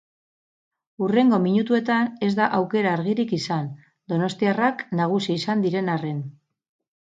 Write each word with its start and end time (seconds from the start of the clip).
Hurrengo 1.03 1.39
minutuetan 1.43 2.09
ez 2.29 2.29
da 2.39 2.47
aukera 2.61 2.95
argirik 2.99 3.35
izan, 3.39 3.69
donostiarrak 4.15 4.85
nagusi 5.03 5.39
izan 5.43 5.65
diren 5.69 5.97
arren. 6.01 6.27